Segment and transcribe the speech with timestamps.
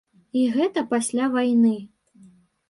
[0.43, 1.75] І гэта пасля вайны.